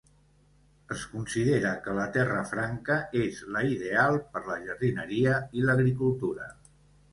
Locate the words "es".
0.95-1.03